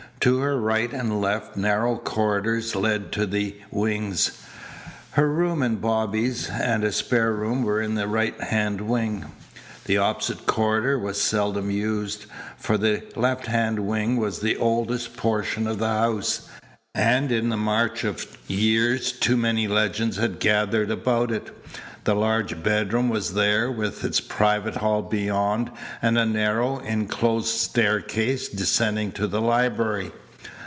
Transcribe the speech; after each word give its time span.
To 0.21 0.37
her 0.37 0.55
right 0.59 0.93
and 0.93 1.19
left 1.19 1.57
narrow 1.57 1.97
corridors 1.97 2.75
led 2.75 3.11
to 3.13 3.25
the 3.25 3.55
wings. 3.71 4.39
Her 5.13 5.27
room 5.27 5.63
and 5.63 5.81
Bobby's 5.81 6.47
and 6.47 6.83
a 6.83 6.91
spare 6.91 7.33
room 7.33 7.63
were 7.63 7.81
in 7.81 7.95
the 7.95 8.07
right 8.07 8.39
hand 8.39 8.81
wing. 8.81 9.25
The 9.85 9.97
opposite 9.97 10.45
corridor 10.45 10.99
was 10.99 11.19
seldom 11.19 11.71
used, 11.71 12.27
for 12.55 12.77
the 12.77 13.01
left 13.15 13.47
hand 13.47 13.79
wing 13.79 14.15
was 14.15 14.41
the 14.41 14.57
oldest 14.57 15.17
portion 15.17 15.65
of 15.65 15.79
the 15.79 15.89
house, 15.89 16.47
and 16.93 17.31
in 17.31 17.49
the 17.49 17.57
march 17.57 18.03
of 18.03 18.37
years 18.47 19.11
too 19.13 19.37
many 19.37 19.67
legends 19.67 20.17
had 20.17 20.39
gathered 20.39 20.91
about 20.91 21.31
it. 21.31 21.49
The 22.03 22.15
large 22.15 22.63
bedroom 22.63 23.09
was 23.09 23.35
there 23.35 23.69
with 23.71 24.03
its 24.03 24.19
private 24.19 24.77
hall 24.77 25.03
beyond, 25.03 25.69
and 26.01 26.17
a 26.17 26.25
narrow, 26.25 26.79
enclosed 26.79 27.49
staircase, 27.55 28.49
descending 28.49 29.11
to 29.11 29.27
the 29.27 29.39
library. 29.41 30.11